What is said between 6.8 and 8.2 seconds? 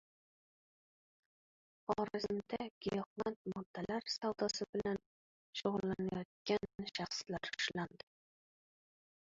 shaxslar ushlandi